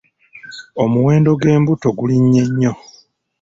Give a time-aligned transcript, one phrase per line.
[0.83, 2.73] Omuwendo g'embuto gulinnye nnyo.